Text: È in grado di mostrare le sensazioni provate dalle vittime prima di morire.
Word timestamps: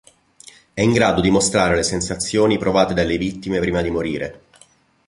È 0.73 0.81
in 0.81 0.93
grado 0.93 1.21
di 1.21 1.29
mostrare 1.29 1.75
le 1.75 1.83
sensazioni 1.83 2.57
provate 2.57 2.95
dalle 2.95 3.19
vittime 3.19 3.59
prima 3.59 3.83
di 3.83 3.91
morire. 3.91 4.41